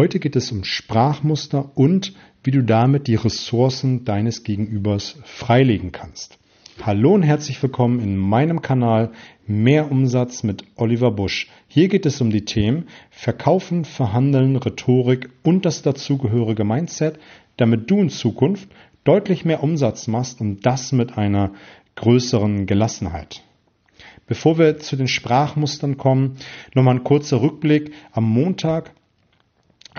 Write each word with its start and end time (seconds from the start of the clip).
Heute 0.00 0.18
geht 0.18 0.34
es 0.34 0.50
um 0.50 0.64
Sprachmuster 0.64 1.72
und 1.74 2.14
wie 2.42 2.52
du 2.52 2.64
damit 2.64 3.06
die 3.06 3.16
Ressourcen 3.16 4.06
deines 4.06 4.44
Gegenübers 4.44 5.18
freilegen 5.24 5.92
kannst. 5.92 6.38
Hallo 6.80 7.12
und 7.12 7.22
herzlich 7.22 7.62
willkommen 7.62 8.00
in 8.00 8.16
meinem 8.16 8.62
Kanal 8.62 9.12
Mehr 9.46 9.92
Umsatz 9.92 10.42
mit 10.42 10.64
Oliver 10.76 11.10
Busch. 11.10 11.50
Hier 11.68 11.88
geht 11.88 12.06
es 12.06 12.22
um 12.22 12.30
die 12.30 12.46
Themen 12.46 12.86
Verkaufen, 13.10 13.84
Verhandeln, 13.84 14.56
Rhetorik 14.56 15.28
und 15.42 15.66
das 15.66 15.82
dazugehörige 15.82 16.64
Mindset, 16.64 17.18
damit 17.58 17.90
du 17.90 18.00
in 18.00 18.08
Zukunft 18.08 18.70
deutlich 19.04 19.44
mehr 19.44 19.62
Umsatz 19.62 20.06
machst 20.06 20.40
und 20.40 20.64
das 20.64 20.92
mit 20.92 21.18
einer 21.18 21.52
größeren 21.96 22.64
Gelassenheit. 22.64 23.42
Bevor 24.26 24.56
wir 24.56 24.78
zu 24.78 24.96
den 24.96 25.08
Sprachmustern 25.08 25.98
kommen, 25.98 26.38
nochmal 26.74 26.94
ein 26.94 27.04
kurzer 27.04 27.42
Rückblick. 27.42 27.92
Am 28.12 28.24
Montag 28.24 28.94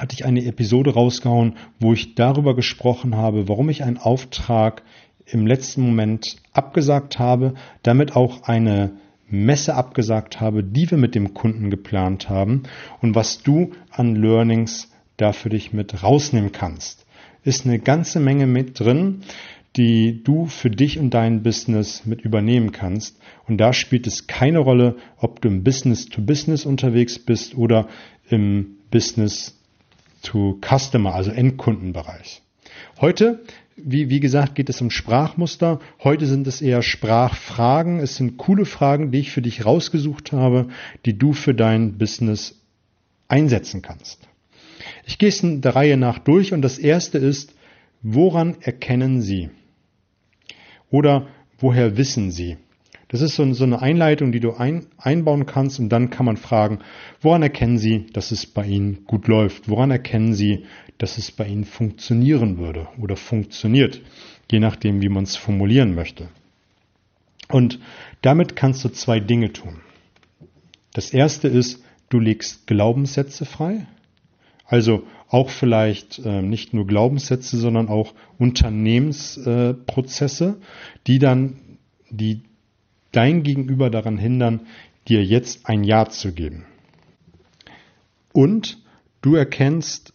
hatte 0.01 0.15
ich 0.15 0.25
eine 0.25 0.43
Episode 0.43 0.95
rausgehauen, 0.95 1.53
wo 1.79 1.93
ich 1.93 2.15
darüber 2.15 2.55
gesprochen 2.55 3.15
habe, 3.15 3.47
warum 3.47 3.69
ich 3.69 3.83
einen 3.83 3.99
Auftrag 3.99 4.81
im 5.27 5.45
letzten 5.45 5.83
Moment 5.83 6.37
abgesagt 6.53 7.19
habe, 7.19 7.53
damit 7.83 8.15
auch 8.15 8.43
eine 8.43 8.93
Messe 9.29 9.75
abgesagt 9.75 10.41
habe, 10.41 10.63
die 10.63 10.89
wir 10.89 10.97
mit 10.97 11.13
dem 11.13 11.35
Kunden 11.35 11.69
geplant 11.69 12.29
haben 12.29 12.63
und 13.01 13.13
was 13.13 13.43
du 13.43 13.73
an 13.91 14.15
Learnings 14.15 14.91
da 15.17 15.33
für 15.33 15.49
dich 15.49 15.71
mit 15.71 16.01
rausnehmen 16.01 16.51
kannst. 16.51 17.05
Ist 17.43 17.67
eine 17.67 17.77
ganze 17.77 18.19
Menge 18.19 18.47
mit 18.47 18.79
drin, 18.79 19.21
die 19.75 20.23
du 20.23 20.47
für 20.47 20.71
dich 20.71 20.97
und 20.97 21.13
dein 21.13 21.43
Business 21.43 22.07
mit 22.07 22.21
übernehmen 22.21 22.71
kannst. 22.71 23.19
Und 23.47 23.57
da 23.57 23.71
spielt 23.71 24.07
es 24.07 24.25
keine 24.25 24.59
Rolle, 24.59 24.95
ob 25.17 25.41
du 25.41 25.47
im 25.47 25.63
Business 25.63 26.07
to 26.07 26.23
Business 26.23 26.65
unterwegs 26.65 27.19
bist 27.19 27.55
oder 27.55 27.87
im 28.29 28.77
Business 28.89 29.60
to 30.21 30.59
Customer, 30.61 31.13
also 31.13 31.31
Endkundenbereich. 31.31 32.41
Heute, 32.99 33.43
wie, 33.75 34.09
wie 34.09 34.19
gesagt, 34.19 34.55
geht 34.55 34.69
es 34.69 34.81
um 34.81 34.91
Sprachmuster. 34.91 35.79
Heute 36.03 36.25
sind 36.25 36.47
es 36.47 36.61
eher 36.61 36.81
Sprachfragen. 36.81 37.99
Es 37.99 38.15
sind 38.15 38.37
coole 38.37 38.65
Fragen, 38.65 39.11
die 39.11 39.19
ich 39.19 39.31
für 39.31 39.41
dich 39.41 39.65
rausgesucht 39.65 40.31
habe, 40.31 40.67
die 41.05 41.17
du 41.17 41.33
für 41.33 41.53
dein 41.53 41.97
Business 41.97 42.61
einsetzen 43.27 43.81
kannst. 43.81 44.27
Ich 45.05 45.17
gehe 45.17 45.29
es 45.29 45.41
in 45.41 45.61
der 45.61 45.75
Reihe 45.75 45.97
nach 45.97 46.19
durch 46.19 46.53
und 46.53 46.61
das 46.61 46.77
erste 46.77 47.17
ist, 47.17 47.53
woran 48.01 48.55
erkennen 48.61 49.21
Sie? 49.21 49.49
Oder 50.89 51.27
woher 51.57 51.97
wissen 51.97 52.31
Sie? 52.31 52.57
Das 53.11 53.19
ist 53.19 53.35
so, 53.35 53.43
eine 53.43 53.81
Einleitung, 53.81 54.31
die 54.31 54.39
du 54.39 54.53
ein, 54.53 54.85
einbauen 54.97 55.45
kannst 55.45 55.81
und 55.81 55.89
dann 55.89 56.11
kann 56.11 56.25
man 56.25 56.37
fragen, 56.37 56.79
woran 57.19 57.43
erkennen 57.43 57.77
Sie, 57.77 58.05
dass 58.13 58.31
es 58.31 58.45
bei 58.45 58.65
Ihnen 58.65 59.03
gut 59.05 59.27
läuft? 59.27 59.67
Woran 59.67 59.91
erkennen 59.91 60.33
Sie, 60.33 60.63
dass 60.97 61.17
es 61.17 61.29
bei 61.29 61.45
Ihnen 61.45 61.65
funktionieren 61.65 62.57
würde 62.57 62.87
oder 63.01 63.17
funktioniert? 63.17 63.99
Je 64.49 64.61
nachdem, 64.61 65.01
wie 65.01 65.09
man 65.09 65.25
es 65.25 65.35
formulieren 65.35 65.93
möchte. 65.93 66.29
Und 67.49 67.79
damit 68.21 68.55
kannst 68.55 68.85
du 68.85 68.89
zwei 68.89 69.19
Dinge 69.19 69.51
tun. 69.51 69.81
Das 70.93 71.13
erste 71.13 71.49
ist, 71.49 71.83
du 72.07 72.17
legst 72.17 72.65
Glaubenssätze 72.65 73.43
frei. 73.43 73.87
Also 74.65 75.03
auch 75.27 75.49
vielleicht 75.49 76.19
äh, 76.19 76.41
nicht 76.41 76.73
nur 76.73 76.87
Glaubenssätze, 76.87 77.57
sondern 77.57 77.89
auch 77.89 78.13
Unternehmensprozesse, 78.37 80.45
äh, 80.45 80.53
die 81.07 81.19
dann 81.19 81.57
die 82.09 82.43
dein 83.11 83.43
Gegenüber 83.43 83.89
daran 83.89 84.17
hindern, 84.17 84.61
dir 85.07 85.23
jetzt 85.23 85.67
ein 85.67 85.83
Ja 85.83 86.09
zu 86.09 86.33
geben. 86.33 86.65
Und 88.33 88.77
du 89.21 89.35
erkennst 89.35 90.13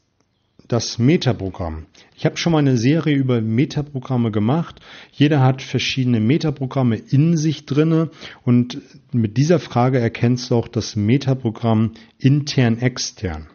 das 0.68 0.98
Metaprogramm. 0.98 1.86
Ich 2.16 2.24
habe 2.24 2.36
schon 2.36 2.52
mal 2.52 2.58
eine 2.58 2.76
Serie 2.76 3.14
über 3.14 3.40
Metaprogramme 3.40 4.30
gemacht. 4.30 4.80
Jeder 5.12 5.40
hat 5.40 5.62
verschiedene 5.62 6.18
Metaprogramme 6.18 6.96
in 6.96 7.36
sich 7.36 7.66
drinne 7.66 8.10
und 8.42 8.78
mit 9.12 9.36
dieser 9.36 9.60
Frage 9.60 9.98
erkennst 9.98 10.50
du 10.50 10.56
auch 10.56 10.68
das 10.68 10.96
Metaprogramm 10.96 11.92
intern 12.18 12.78
extern. 12.78 13.48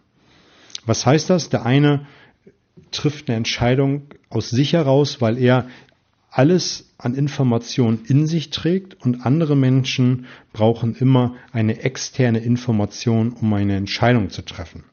Was 0.85 1.05
heißt 1.05 1.29
das? 1.29 1.49
Der 1.49 1.65
eine 1.65 2.07
trifft 2.91 3.29
eine 3.29 3.37
Entscheidung 3.37 4.03
aus 4.29 4.49
sich 4.49 4.73
heraus, 4.73 5.21
weil 5.21 5.37
er 5.37 5.67
alles 6.31 6.93
an 6.97 7.13
Informationen 7.13 8.05
in 8.07 8.25
sich 8.25 8.49
trägt 8.49 8.93
und 9.05 9.25
andere 9.25 9.55
Menschen 9.55 10.25
brauchen 10.53 10.95
immer 10.95 11.35
eine 11.51 11.83
externe 11.83 12.39
Information, 12.39 13.33
um 13.33 13.53
eine 13.53 13.75
Entscheidung 13.75 14.29
zu 14.29 14.41
treffen. 14.41 14.85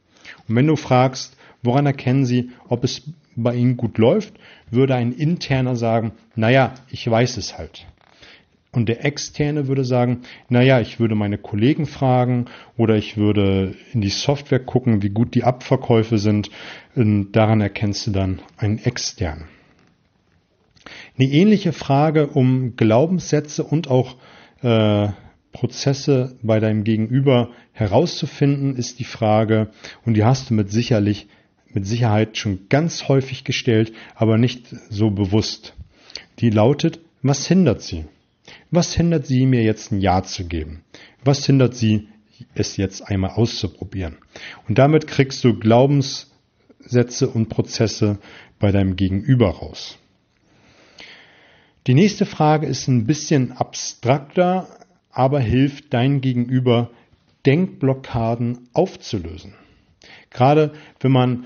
Und 0.49 0.57
wenn 0.57 0.67
du 0.67 0.77
fragst, 0.77 1.37
woran 1.63 1.87
erkennen 1.87 2.27
sie, 2.27 2.51
ob 2.69 2.83
es 2.83 3.03
bei 3.37 3.55
ihnen 3.55 3.77
gut 3.77 3.99
läuft, 3.99 4.35
würde 4.71 4.97
ein 4.97 5.13
interner 5.13 5.77
sagen, 5.77 6.13
naja, 6.35 6.75
ich 6.91 7.09
weiß 7.09 7.37
es 7.37 7.57
halt. 7.57 7.87
Und 8.73 8.89
der 8.89 9.05
externe 9.05 9.69
würde 9.69 9.85
sagen, 9.85 10.23
naja, 10.49 10.81
ich 10.81 11.01
würde 11.01 11.15
meine 11.15 11.39
Kollegen 11.39 11.87
fragen 11.87 12.47
oder 12.77 12.97
ich 12.97 13.17
würde 13.17 13.75
in 13.93 14.01
die 14.01 14.11
Software 14.11 14.61
gucken, 14.61 15.03
wie 15.03 15.09
gut 15.09 15.35
die 15.35 15.45
Abverkäufe 15.45 16.19
sind. 16.19 16.51
Und 16.95 17.33
daran 17.33 17.61
erkennst 17.61 18.09
du 18.09 18.11
dann 18.11 18.41
einen 18.57 18.79
externen. 18.79 19.45
Eine 21.19 21.31
ähnliche 21.31 21.73
Frage 21.73 22.29
um 22.29 22.77
Glaubenssätze 22.77 23.65
und 23.65 23.89
auch 23.89 24.17
äh, 24.63 25.09
Prozesse 25.51 26.37
bei 26.43 26.61
deinem 26.61 26.85
Gegenüber 26.85 27.51
herauszufinden, 27.73 28.77
ist 28.77 29.01
die 29.01 29.05
Frage, 29.05 29.71
und 30.05 30.15
die 30.15 30.25
hast 30.25 30.51
du 30.51 30.55
mit 30.55 30.71
sicherlich, 30.71 31.27
mit 31.73 31.87
Sicherheit 31.87 32.39
schon 32.39 32.69
ganz 32.69 33.09
häufig 33.09 33.43
gestellt, 33.43 33.93
aber 34.15 34.39
nicht 34.39 34.69
so 34.91 35.11
bewusst. 35.11 35.75
Die 36.39 36.51
lautet, 36.51 37.01
was 37.23 37.49
hindert 37.49 37.83
sie? 37.83 38.05
Was 38.71 38.95
hindert 38.95 39.27
sie, 39.27 39.45
mir 39.45 39.65
jetzt 39.65 39.91
ein 39.91 40.01
Ja 40.01 40.23
zu 40.23 40.47
geben? 40.47 40.85
Was 41.25 41.45
hindert 41.45 41.75
sie, 41.75 42.07
es 42.55 42.77
jetzt 42.77 43.03
einmal 43.09 43.33
auszuprobieren? 43.33 44.19
Und 44.69 44.79
damit 44.79 45.09
kriegst 45.09 45.43
du 45.43 45.59
Glaubenssätze 45.59 47.29
und 47.29 47.49
Prozesse 47.49 48.19
bei 48.61 48.71
deinem 48.71 48.95
Gegenüber 48.95 49.51
raus. 49.51 49.99
Die 51.89 51.95
nächste 51.95 52.27
Frage 52.27 52.67
ist 52.67 52.87
ein 52.87 53.07
bisschen 53.07 53.53
abstrakter, 53.53 54.69
aber 55.11 55.41
hilft 55.41 55.95
dein 55.95 56.21
Gegenüber, 56.21 56.91
Denkblockaden 57.47 58.69
aufzulösen. 58.75 59.55
Gerade 60.29 60.75
wenn 61.01 61.13
man 61.13 61.45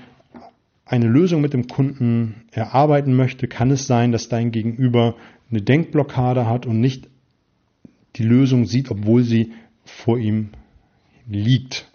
eine 0.83 1.07
Lösung 1.07 1.39
mit 1.39 1.53
dem 1.53 1.67
Kunden 1.67 2.43
erarbeiten 2.51 3.15
möchte, 3.15 3.47
kann 3.47 3.71
es 3.71 3.87
sein, 3.87 4.11
dass 4.11 4.27
dein 4.27 4.51
Gegenüber 4.51 5.15
eine 5.49 5.61
Denkblockade 5.61 6.45
hat 6.45 6.65
und 6.65 6.81
nicht 6.81 7.07
die 8.17 8.23
Lösung 8.23 8.65
sieht, 8.65 8.91
obwohl 8.91 9.23
sie 9.23 9.53
vor 9.85 10.19
ihm 10.19 10.49
liegt. 11.25 11.89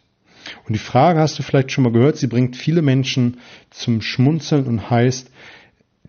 Und 0.67 0.73
die 0.73 0.79
Frage 0.79 1.21
hast 1.21 1.39
du 1.39 1.43
vielleicht 1.43 1.71
schon 1.71 1.85
mal 1.85 1.93
gehört, 1.93 2.17
sie 2.17 2.29
bringt 2.29 2.57
viele 2.57 2.81
Menschen 2.81 3.41
zum 3.69 4.01
Schmunzeln 4.01 4.65
und 4.65 4.89
heißt 4.89 5.31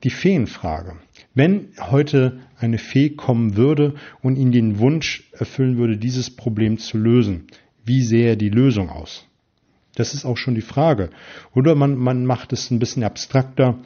die 0.05 0.09
Feenfrage. 0.09 0.95
Wenn 1.35 1.69
heute 1.79 2.39
eine 2.57 2.77
Fee 2.77 3.11
kommen 3.11 3.55
würde 3.55 3.95
und 4.21 4.35
ihn 4.35 4.51
den 4.51 4.79
Wunsch 4.79 5.29
erfüllen 5.31 5.77
würde, 5.77 5.97
dieses 5.97 6.35
Problem 6.35 6.77
zu 6.77 6.97
lösen, 6.97 7.47
wie 7.85 8.01
sähe 8.01 8.35
die 8.35 8.49
Lösung 8.49 8.89
aus? 8.89 9.25
Das 9.95 10.13
ist 10.13 10.25
auch 10.25 10.37
schon 10.37 10.55
die 10.55 10.61
Frage. 10.61 11.09
Oder 11.53 11.75
man, 11.75 11.95
man 11.95 12.25
macht 12.25 12.53
es 12.53 12.71
ein 12.71 12.79
bisschen 12.79 13.03
abstrakter. 13.03 13.79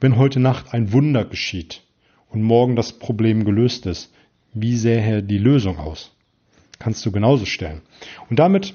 Wenn 0.00 0.16
heute 0.16 0.40
Nacht 0.40 0.74
ein 0.74 0.92
Wunder 0.92 1.24
geschieht 1.24 1.82
und 2.28 2.42
morgen 2.42 2.76
das 2.76 2.98
Problem 2.98 3.44
gelöst 3.44 3.86
ist, 3.86 4.12
wie 4.52 4.76
sähe 4.76 5.22
die 5.22 5.38
Lösung 5.38 5.78
aus? 5.78 6.12
Kannst 6.78 7.04
du 7.06 7.12
genauso 7.12 7.46
stellen. 7.46 7.82
Und 8.28 8.38
damit 8.38 8.74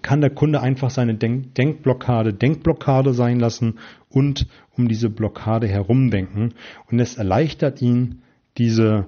kann 0.00 0.20
der 0.20 0.30
Kunde 0.30 0.60
einfach 0.60 0.90
seine 0.90 1.14
Denk 1.14 1.54
Denkblockade 1.54 2.32
Denkblockade 2.32 3.12
sein 3.12 3.38
lassen 3.38 3.78
und 4.08 4.46
um 4.76 4.88
diese 4.88 5.10
Blockade 5.10 5.68
herumdenken. 5.68 6.54
Und 6.90 7.00
es 7.00 7.16
erleichtert 7.16 7.82
ihn, 7.82 8.22
diese 8.56 9.06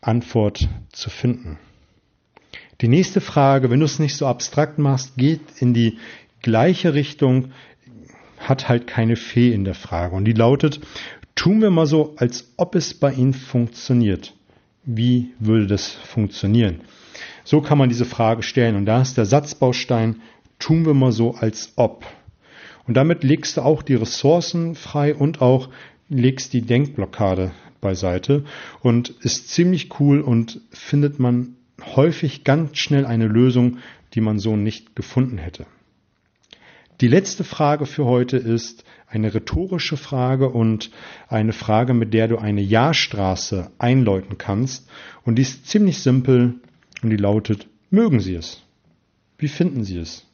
Antwort 0.00 0.68
zu 0.92 1.10
finden. 1.10 1.58
Die 2.80 2.88
nächste 2.88 3.20
Frage, 3.20 3.70
wenn 3.70 3.80
du 3.80 3.86
es 3.86 3.98
nicht 3.98 4.16
so 4.16 4.26
abstrakt 4.26 4.78
machst, 4.78 5.16
geht 5.16 5.40
in 5.58 5.74
die 5.74 5.98
gleiche 6.42 6.94
Richtung, 6.94 7.52
hat 8.38 8.68
halt 8.68 8.86
keine 8.86 9.16
Fee 9.16 9.52
in 9.52 9.64
der 9.64 9.74
Frage. 9.74 10.16
Und 10.16 10.24
die 10.24 10.32
lautet, 10.32 10.80
tun 11.34 11.60
wir 11.60 11.70
mal 11.70 11.86
so, 11.86 12.14
als 12.16 12.52
ob 12.56 12.74
es 12.74 12.94
bei 12.94 13.12
Ihnen 13.12 13.34
funktioniert. 13.34 14.34
Wie 14.84 15.32
würde 15.38 15.66
das 15.66 15.88
funktionieren? 15.92 16.80
So 17.44 17.60
kann 17.60 17.78
man 17.78 17.88
diese 17.88 18.04
Frage 18.04 18.42
stellen. 18.42 18.76
Und 18.76 18.86
da 18.86 19.00
ist 19.00 19.16
der 19.16 19.26
Satzbaustein, 19.26 20.20
tun 20.58 20.84
wir 20.86 20.94
mal 20.94 21.12
so, 21.12 21.34
als 21.34 21.72
ob. 21.76 22.04
Und 22.86 22.94
damit 22.94 23.22
legst 23.22 23.56
du 23.56 23.62
auch 23.62 23.82
die 23.82 23.94
Ressourcen 23.94 24.74
frei 24.74 25.14
und 25.14 25.40
auch 25.40 25.68
legst 26.08 26.52
die 26.52 26.62
Denkblockade 26.62 27.52
beiseite 27.80 28.44
und 28.80 29.10
ist 29.20 29.48
ziemlich 29.48 30.00
cool 30.00 30.20
und 30.20 30.60
findet 30.70 31.18
man 31.18 31.56
häufig 31.94 32.44
ganz 32.44 32.78
schnell 32.78 33.06
eine 33.06 33.26
Lösung, 33.26 33.78
die 34.14 34.20
man 34.20 34.38
so 34.38 34.56
nicht 34.56 34.96
gefunden 34.96 35.38
hätte. 35.38 35.66
Die 37.00 37.08
letzte 37.08 37.44
Frage 37.44 37.86
für 37.86 38.04
heute 38.04 38.36
ist 38.36 38.84
eine 39.06 39.32
rhetorische 39.32 39.96
Frage 39.96 40.50
und 40.50 40.90
eine 41.28 41.52
Frage, 41.52 41.94
mit 41.94 42.12
der 42.12 42.28
du 42.28 42.36
eine 42.36 42.60
Ja-Straße 42.60 43.70
einläuten 43.78 44.36
kannst. 44.36 44.88
Und 45.24 45.36
die 45.36 45.42
ist 45.42 45.66
ziemlich 45.66 46.00
simpel 46.00 46.60
und 47.02 47.10
die 47.10 47.16
lautet, 47.16 47.66
mögen 47.90 48.20
Sie 48.20 48.34
es? 48.34 48.62
Wie 49.38 49.48
finden 49.48 49.84
Sie 49.84 49.98
es? 49.98 50.26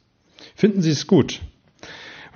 Finden 0.55 0.81
Sie 0.81 0.91
es 0.91 1.07
gut? 1.07 1.41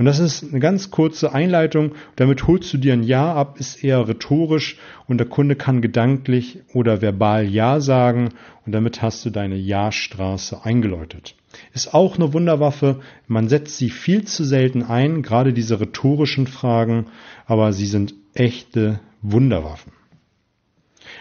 Und 0.02 0.06
das 0.06 0.20
ist 0.20 0.44
eine 0.44 0.60
ganz 0.60 0.90
kurze 0.90 1.32
Einleitung. 1.34 1.92
Damit 2.16 2.48
holst 2.48 2.74
du 2.74 2.78
dir 2.78 2.94
ein 2.94 3.04
Ja 3.04 3.36
ab, 3.36 3.60
ist 3.60 3.84
eher 3.84 4.08
rhetorisch 4.08 4.78
und 5.08 5.20
der 5.20 5.28
Kunde 5.28 5.56
kann 5.56 5.82
gedanklich 5.82 6.60
oder 6.74 7.02
verbal 7.02 7.46
Ja 7.48 7.80
sagen 7.80 8.30
und 8.66 8.72
damit 8.72 9.02
hast 9.02 9.26
du 9.26 9.30
deine 9.30 9.58
Ja-Straße 9.58 10.64
eingeläutet. 10.64 11.36
Ist 11.74 11.94
auch 11.94 12.16
eine 12.16 12.34
Wunderwaffe. 12.34 13.02
Man 13.28 13.50
setzt 13.50 13.78
sie 13.78 13.90
viel 13.90 14.26
zu 14.26 14.44
selten 14.44 14.82
ein, 14.82 15.22
gerade 15.22 15.54
diese 15.54 15.80
rhetorischen 15.80 16.48
Fragen, 16.48 17.08
aber 17.46 17.74
sie 17.74 17.86
sind 17.86 18.16
echte 18.34 19.02
Wunderwaffen. 19.22 19.92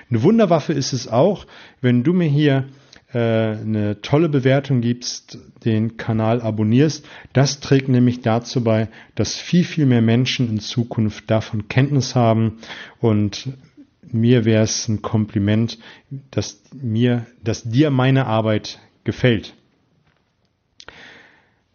Eine 0.08 0.22
Wunderwaffe 0.22 0.72
ist 0.72 0.92
es 0.92 1.08
auch, 1.08 1.46
wenn 1.80 2.02
du 2.02 2.12
mir 2.12 2.28
hier 2.28 2.68
eine 3.12 4.00
tolle 4.02 4.28
Bewertung 4.28 4.80
gibst, 4.80 5.38
den 5.64 5.96
Kanal 5.96 6.40
abonnierst. 6.40 7.06
Das 7.32 7.60
trägt 7.60 7.88
nämlich 7.88 8.20
dazu 8.20 8.62
bei, 8.62 8.88
dass 9.14 9.36
viel, 9.36 9.64
viel 9.64 9.86
mehr 9.86 10.02
Menschen 10.02 10.48
in 10.48 10.60
Zukunft 10.60 11.30
davon 11.30 11.68
Kenntnis 11.68 12.14
haben 12.14 12.58
und 13.00 13.48
mir 14.12 14.44
wäre 14.44 14.64
es 14.64 14.88
ein 14.88 15.02
Kompliment, 15.02 15.78
dass 16.30 16.62
mir, 16.72 17.26
dass 17.42 17.62
dir 17.62 17.90
meine 17.90 18.26
Arbeit 18.26 18.80
gefällt. 19.04 19.54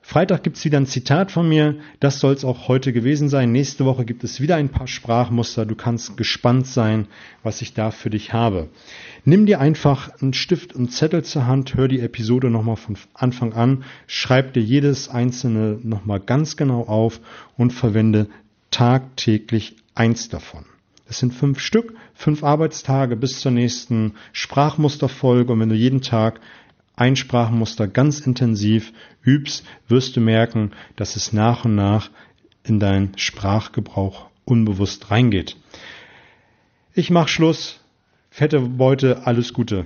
Freitag 0.07 0.43
gibt's 0.43 0.63
wieder 0.63 0.77
ein 0.77 0.85
Zitat 0.85 1.31
von 1.31 1.49
mir. 1.49 1.77
Das 1.99 2.19
soll 2.19 2.33
es 2.33 2.45
auch 2.45 2.67
heute 2.67 2.93
gewesen 2.93 3.27
sein. 3.27 3.51
Nächste 3.51 3.85
Woche 3.85 4.05
gibt 4.05 4.23
es 4.23 4.39
wieder 4.39 4.55
ein 4.55 4.69
paar 4.69 4.85
Sprachmuster. 4.85 5.65
Du 5.65 5.73
kannst 5.73 6.15
gespannt 6.15 6.67
sein, 6.67 7.07
was 7.41 7.63
ich 7.63 7.73
da 7.73 7.89
für 7.89 8.11
dich 8.11 8.31
habe. 8.31 8.69
Nimm 9.23 9.47
dir 9.47 9.59
einfach 9.59 10.11
einen 10.21 10.33
Stift 10.33 10.73
und 10.73 10.91
Zettel 10.91 11.23
zur 11.23 11.47
Hand, 11.47 11.73
hör 11.73 11.87
die 11.87 12.01
Episode 12.01 12.51
nochmal 12.51 12.75
von 12.75 12.97
Anfang 13.15 13.53
an, 13.53 13.83
schreib 14.05 14.53
dir 14.53 14.61
jedes 14.61 15.09
einzelne 15.09 15.79
nochmal 15.81 16.19
ganz 16.19 16.55
genau 16.55 16.81
auf 16.81 17.19
und 17.57 17.73
verwende 17.73 18.27
tagtäglich 18.69 19.75
eins 19.95 20.29
davon. 20.29 20.65
Das 21.07 21.17
sind 21.17 21.33
fünf 21.33 21.59
Stück, 21.59 21.95
fünf 22.13 22.43
Arbeitstage 22.43 23.15
bis 23.15 23.39
zur 23.39 23.51
nächsten 23.51 24.13
Sprachmusterfolge. 24.33 25.51
Und 25.51 25.61
wenn 25.61 25.69
du 25.69 25.75
jeden 25.75 26.01
Tag 26.01 26.41
ein 26.95 27.15
Sprachmuster 27.15 27.87
ganz 27.87 28.19
intensiv 28.21 28.93
übst, 29.23 29.65
wirst 29.87 30.15
du 30.15 30.21
merken, 30.21 30.71
dass 30.95 31.15
es 31.15 31.33
nach 31.33 31.65
und 31.65 31.75
nach 31.75 32.09
in 32.63 32.79
deinen 32.79 33.17
Sprachgebrauch 33.17 34.27
unbewusst 34.45 35.11
reingeht. 35.11 35.57
Ich 36.93 37.09
mach 37.09 37.27
Schluss. 37.27 37.79
Fette 38.29 38.59
Beute, 38.59 39.25
alles 39.25 39.53
Gute. 39.53 39.85